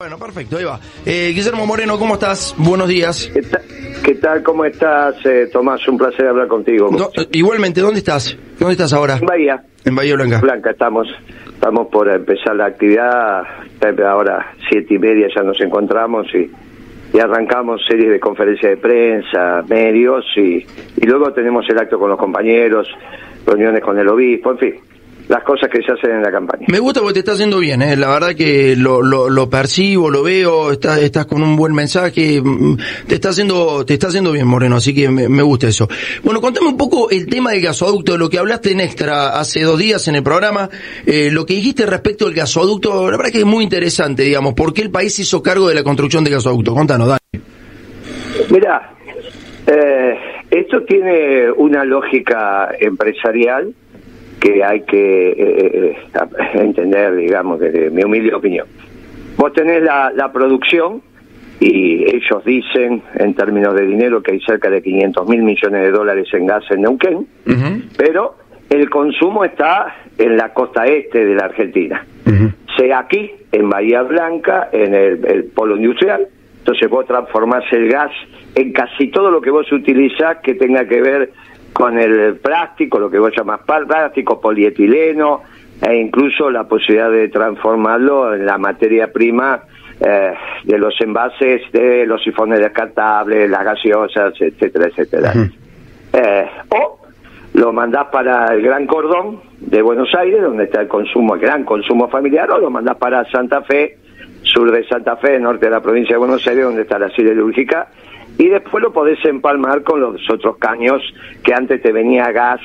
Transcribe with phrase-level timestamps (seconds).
[0.00, 0.78] Bueno, perfecto, ahí va.
[1.04, 2.54] Eh, Guillermo Moreno, ¿cómo estás?
[2.56, 3.28] Buenos días.
[3.34, 3.60] ¿Qué, ta-
[4.04, 4.44] qué tal?
[4.44, 5.88] ¿Cómo estás, eh, Tomás?
[5.88, 6.88] Un placer hablar contigo.
[6.96, 8.38] No, eh, igualmente, ¿dónde estás?
[8.60, 9.16] ¿Dónde estás ahora?
[9.16, 10.38] En Bahía En Bahía Blanca.
[10.40, 11.08] Blanca estamos,
[11.52, 13.42] estamos por empezar la actividad.
[14.08, 16.48] Ahora siete y media ya nos encontramos y,
[17.16, 20.64] y arrancamos series de conferencias de prensa, medios y,
[20.96, 22.86] y luego tenemos el acto con los compañeros,
[23.44, 24.74] reuniones con el obispo, en fin,
[25.28, 26.66] las cosas que se hacen en la campaña.
[26.68, 27.96] Me gusta porque te está haciendo bien, ¿eh?
[27.96, 32.40] la verdad que lo, lo, lo percibo, lo veo, estás, estás con un buen mensaje,
[32.42, 35.86] mm, te está haciendo, te está haciendo bien Moreno, así que me, me gusta eso.
[36.22, 39.78] Bueno, contame un poco el tema del gasoducto, lo que hablaste en extra hace dos
[39.78, 40.70] días en el programa,
[41.06, 44.72] eh, lo que dijiste respecto del gasoducto, la verdad que es muy interesante, digamos, ¿por
[44.72, 46.74] qué el país hizo cargo de la construcción del gasoducto?
[46.74, 47.18] Contanos, dale.
[48.50, 48.94] Mira,
[49.66, 50.14] eh,
[50.50, 53.74] esto tiene una lógica empresarial
[54.40, 55.96] que hay que eh, eh,
[56.54, 58.66] entender, digamos, desde mi humilde opinión.
[59.36, 61.02] Vos tenés la, la producción
[61.60, 65.90] y ellos dicen, en términos de dinero, que hay cerca de 500 mil millones de
[65.90, 67.26] dólares en gas en Neuquén,
[67.96, 68.36] pero
[68.70, 72.06] el consumo está en la costa este de la Argentina,
[72.76, 78.12] sea aquí, en Bahía Blanca, en el, el polo industrial, entonces vos transformás el gas
[78.54, 81.30] en casi todo lo que vos utilizás que tenga que ver
[81.78, 85.42] con el plástico, lo que vos llamás plástico, polietileno,
[85.80, 89.60] e incluso la posibilidad de transformarlo en la materia prima
[90.00, 95.32] eh, de los envases de los sifones descartables, las gaseosas, etcétera, etcétera.
[96.12, 96.98] Eh, o
[97.54, 101.62] lo mandás para el Gran Cordón de Buenos Aires, donde está el consumo, el gran
[101.62, 103.98] consumo familiar, o lo mandás para Santa Fe,
[104.42, 107.86] sur de Santa Fe, norte de la provincia de Buenos Aires, donde está la siderúrgica,
[108.38, 111.02] y después lo podés empalmar con los otros caños
[111.44, 112.60] que antes te venía gas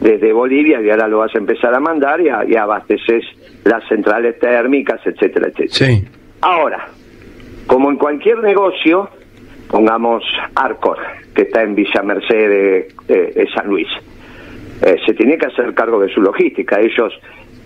[0.00, 3.24] desde Bolivia y ahora lo vas a empezar a mandar y, a- y abasteces
[3.64, 5.68] las centrales térmicas, etcétera, etcétera.
[5.72, 6.04] Sí.
[6.42, 6.88] Ahora,
[7.66, 9.08] como en cualquier negocio,
[9.70, 10.22] pongamos
[10.54, 10.98] Arcor,
[11.34, 13.88] que está en Villa Merced de, de- de San Luis,
[14.82, 16.78] eh, se tiene que hacer cargo de su logística.
[16.80, 17.12] Ellos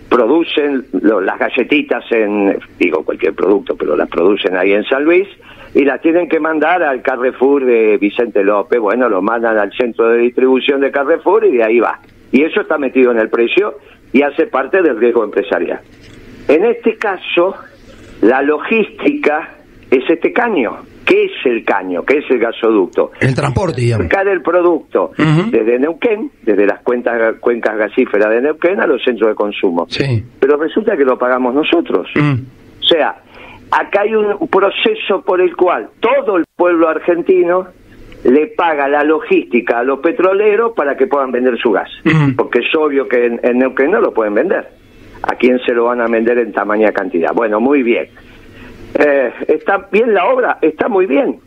[0.09, 5.27] producen lo- las galletitas en, digo cualquier producto, pero las producen ahí en San Luis
[5.75, 8.79] y las tienen que mandar al Carrefour de Vicente López.
[8.79, 11.99] Bueno, lo mandan al centro de distribución de Carrefour y de ahí va.
[12.31, 13.75] Y eso está metido en el precio
[14.11, 15.79] y hace parte del riesgo empresarial.
[16.47, 17.55] En este caso,
[18.21, 19.49] la logística
[19.91, 20.77] es este caño.
[21.09, 22.03] ¿Qué es el caño?
[22.03, 23.11] ¿Qué es el gasoducto?
[23.19, 24.05] El transporte, digamos.
[24.27, 29.35] El producto desde Neuquén, desde las cuentas, cuencas gasíferas de Neuquén a los centros de
[29.35, 29.87] consumo.
[29.89, 30.23] Sí.
[30.39, 32.07] Pero resulta que lo pagamos nosotros.
[32.15, 33.15] O sea,
[33.71, 37.65] acá hay un proceso por el cual todo el pueblo argentino
[38.23, 41.89] le paga la logística a los petroleros para que puedan vender su gas.
[42.37, 44.67] Porque es obvio que en, en Neuquén no lo pueden vender.
[45.23, 47.33] ¿A quién se lo van a vender en tamaña cantidad?
[47.33, 48.09] Bueno, muy bien.
[48.99, 50.57] Eh, ¿Está bien la obra?
[50.61, 51.39] Está muy bien.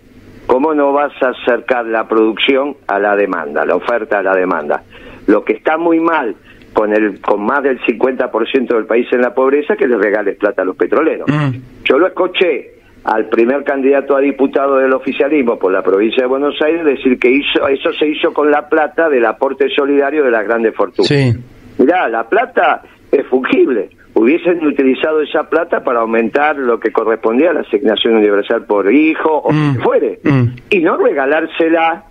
[0.47, 4.83] ¿Cómo no vas a acercar la producción a la demanda, la oferta a la demanda?
[5.27, 6.35] Lo que está muy mal
[6.73, 10.63] con el con más del 50% del país en la pobreza que le regales plata
[10.63, 11.29] a los petroleros.
[11.29, 11.85] Mm.
[11.85, 12.73] Yo lo escuché
[13.05, 17.31] al primer candidato a diputado del oficialismo por la provincia de Buenos Aires decir que
[17.31, 21.09] hizo eso se hizo con la plata del aporte solidario de las grandes fortunas.
[21.09, 21.33] Sí.
[21.79, 23.91] Mirá, la plata es fungible.
[24.15, 29.31] Hubiesen utilizado esa plata para aumentar lo que correspondía a la asignación universal por hijo
[29.39, 29.67] o Mm.
[29.69, 30.21] lo que fuere.
[30.23, 30.45] Mm.
[30.71, 32.05] Y no regalársela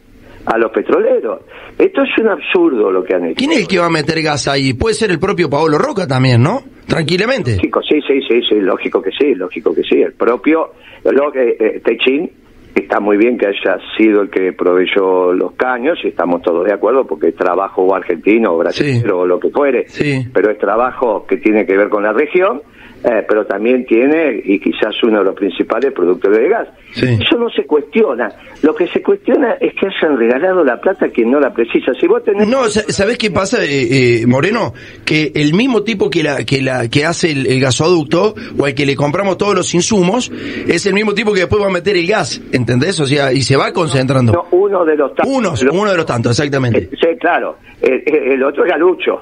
[0.46, 1.42] a los petroleros.
[1.78, 3.36] Esto es un absurdo lo que han hecho.
[3.38, 4.74] ¿Quién es el que va a meter gas ahí?
[4.74, 6.62] Puede ser el propio Paolo Roca también, ¿no?
[6.88, 7.52] Tranquilamente.
[7.58, 10.02] Sí, sí, sí, sí, lógico que sí, lógico que sí.
[10.02, 10.72] El propio,
[11.04, 12.32] lo que eh, Techín
[12.76, 16.74] está muy bien que haya sido el que proveyó los caños y estamos todos de
[16.74, 19.09] acuerdo porque es trabajo argentino o brasileño Sí.
[19.09, 20.26] o lo que fuere, Sí.
[20.34, 22.62] pero es trabajo que tiene que ver con la región,
[23.04, 26.68] eh, pero también tiene, y quizás uno de los principales productores de gas.
[26.94, 27.06] Sí.
[27.06, 28.30] Eso no se cuestiona.
[28.64, 31.94] Lo que se cuestiona es que hayan regalado la plata a quien no la precisa.
[32.00, 32.48] Si vos tenés...
[32.48, 34.74] No, sa- ¿sabés qué pasa, eh, eh, Moreno?
[35.06, 38.76] Que el mismo tipo que la que la que hace el, el gasoducto o al
[38.76, 40.32] que le compramos todos los insumos
[40.68, 43.00] es el mismo tipo que después va a meter el gas, ¿entendés?
[43.00, 44.34] O sea, y se va concentrando.
[44.34, 45.14] no, uno de los...
[45.16, 46.80] tantos- Unos, uno de los tantos, exactamente.
[46.80, 47.58] Eh, Sí, claro.
[47.82, 49.22] El, el- el otro es Galucho.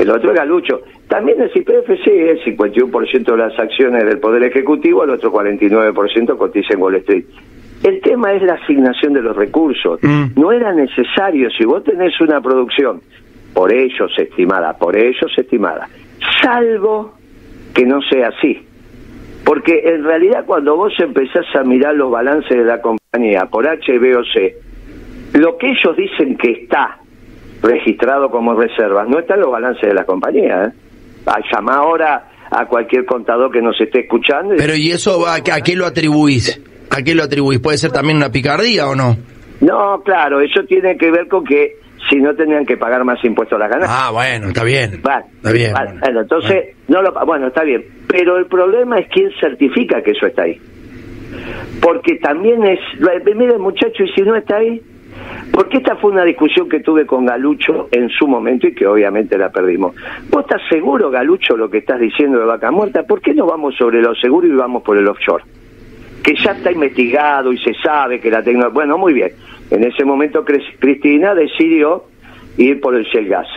[0.00, 0.80] El otro es Galucho.
[1.08, 6.36] También el CIPF sí es 51% de las acciones del Poder Ejecutivo, el otro 49%
[6.36, 7.24] cotiza en Wall Street.
[7.84, 10.00] El tema es la asignación de los recursos.
[10.02, 10.40] Mm.
[10.40, 13.00] No era necesario, si vos tenés una producción,
[13.54, 15.88] por ellos estimada, por ellos estimada,
[16.42, 17.14] salvo
[17.72, 18.66] que no sea así.
[19.44, 23.98] Porque en realidad cuando vos empezás a mirar los balances de la compañía por H,
[23.98, 24.56] B o C,
[25.34, 26.98] lo que ellos dicen que está
[27.62, 30.64] registrado como reservas no está en los balances de la compañía.
[30.64, 30.85] ¿eh?
[31.26, 34.54] A llamar ahora a cualquier contador que nos esté escuchando.
[34.56, 36.60] Pero ¿y eso va, a qué lo atribuís?
[36.90, 37.58] ¿A qué lo atribuís?
[37.60, 39.16] ¿Puede ser también una picardía o no?
[39.60, 41.76] No, claro, eso tiene que ver con que
[42.08, 43.96] si no tenían que pagar más impuestos a la ganancia.
[43.98, 44.92] Ah, bueno, está bien.
[44.94, 45.72] está bien.
[46.00, 47.84] Bueno, entonces, no lo, bueno, está bien.
[48.06, 50.60] Pero el problema es quién certifica que eso está ahí.
[51.80, 52.78] Porque también es,
[53.34, 54.80] mire muchacho, y si no está ahí,
[55.52, 59.38] porque esta fue una discusión que tuve con Galucho en su momento y que obviamente
[59.38, 59.94] la perdimos.
[60.30, 63.04] ¿Vos estás seguro, Galucho, lo que estás diciendo de vaca muerta?
[63.04, 65.44] ¿Por qué no vamos sobre lo seguro y vamos por el offshore?
[66.22, 68.74] Que ya está investigado y se sabe que la tecnología...
[68.74, 69.32] Bueno, muy bien.
[69.70, 72.04] En ese momento Cristina decidió
[72.58, 73.48] ir por el Shell Gas.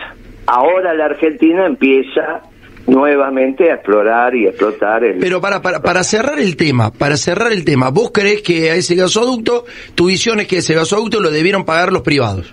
[0.46, 2.42] Ahora la Argentina empieza
[2.86, 5.18] nuevamente a explorar y explotar el...
[5.18, 8.74] Pero para, para, para cerrar el tema, para cerrar el tema, ¿vos crees que a
[8.74, 12.52] ese gasoducto, tu visión es que ese gasoducto lo debieron pagar los privados?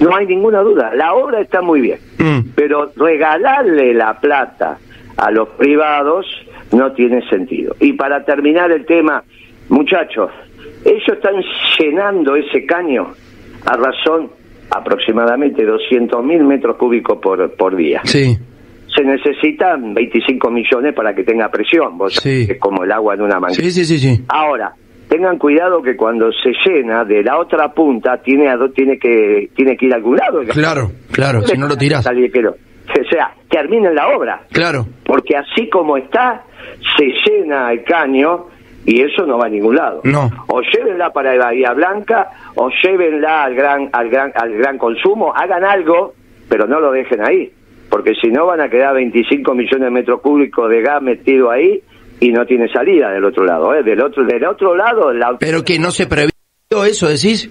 [0.00, 2.52] No hay ninguna duda, la obra está muy bien, mm.
[2.54, 4.78] pero regalarle la plata
[5.16, 6.26] a los privados
[6.72, 7.76] no tiene sentido.
[7.80, 9.22] Y para terminar el tema,
[9.68, 10.30] muchachos,
[10.84, 11.34] ellos están
[11.78, 13.08] llenando ese caño
[13.66, 14.30] a razón
[14.70, 18.00] aproximadamente 200.000 metros cúbicos por, por día.
[18.04, 18.38] Sí
[18.94, 23.38] se necesitan 25 millones para que tenga presión, vos es como el agua en una
[23.38, 23.70] manguera.
[23.70, 24.72] Sí, sí, sí, Ahora,
[25.08, 29.86] tengan cuidado que cuando se llena de la otra punta tiene tiene que tiene que
[29.86, 30.40] ir a algún lado.
[30.48, 32.06] Claro, claro, si no lo tirás.
[32.06, 34.42] O sea, terminen la obra.
[34.50, 34.86] Claro.
[35.04, 36.42] Porque así como está,
[36.96, 38.46] se llena el caño
[38.84, 40.00] y eso no va a ningún lado.
[40.02, 40.28] No.
[40.48, 45.64] O llévenla para Bahía Blanca o llévenla al gran al gran al gran consumo, hagan
[45.64, 46.14] algo,
[46.48, 47.52] pero no lo dejen ahí
[47.90, 51.82] porque si no van a quedar 25 millones de metros cúbicos de gas metido ahí
[52.20, 53.82] y no tiene salida del otro lado, ¿eh?
[53.82, 55.12] Del otro, del otro lado...
[55.12, 55.36] La...
[55.38, 56.30] Pero que no se previó
[56.86, 57.50] eso, decís.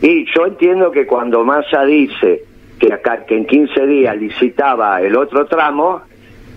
[0.00, 2.44] Y yo entiendo que cuando Massa dice
[2.78, 6.02] que, acá, que en 15 días licitaba el otro tramo,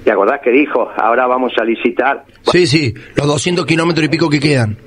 [0.06, 2.24] ¿te acordás que dijo, ahora vamos a licitar?
[2.44, 4.77] Sí, sí, los 200 kilómetros y pico que quedan.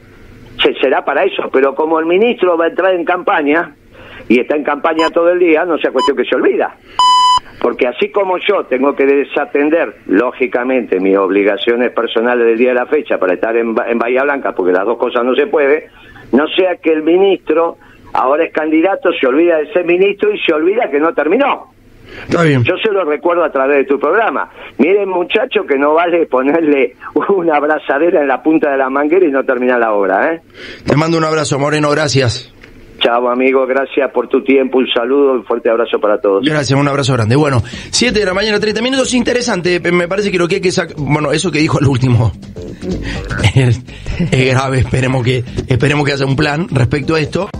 [0.63, 3.75] Se, será para eso, pero como el ministro va a entrar en campaña,
[4.29, 6.75] y está en campaña todo el día, no sea cuestión que se olvida.
[7.61, 12.87] Porque así como yo tengo que desatender, lógicamente, mis obligaciones personales del día de la
[12.87, 15.89] fecha para estar en, Bahía Blanca, porque las dos cosas no se puede,
[16.33, 17.77] no sea que el ministro,
[18.15, 21.71] ahora es candidato, se olvida de ser ministro y se olvida que no terminó.
[22.29, 22.65] Está bien.
[22.65, 24.51] Yo se lo recuerdo a través de tu programa.
[24.79, 26.97] Miren, muchacho, que no vale ponerle
[27.29, 30.41] una abrazadera en la punta de la manguera y no terminar la obra, ¿eh?
[30.87, 32.53] Te mando un abrazo, Moreno, gracias.
[33.01, 36.45] Chao, amigo, gracias por tu tiempo, un saludo, un fuerte abrazo para todos.
[36.45, 37.35] Gracias, un abrazo grande.
[37.35, 40.71] Bueno, 7 de la mañana, 30 minutos, interesante, me parece que lo que hay que
[40.71, 42.33] sacar, bueno, eso que dijo el último
[43.55, 43.83] es,
[44.31, 47.51] grave, esperemos que, esperemos que haya un plan respecto a esto.